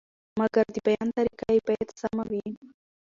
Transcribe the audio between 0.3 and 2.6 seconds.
مګر د بیان طریقه یې باید سمه وي.